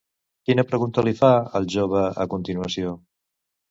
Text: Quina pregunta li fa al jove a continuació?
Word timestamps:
Quina 0.47 0.65
pregunta 0.69 1.05
li 1.09 1.15
fa 1.21 1.31
al 1.61 1.71
jove 1.77 2.05
a 2.27 2.31
continuació? 2.37 3.01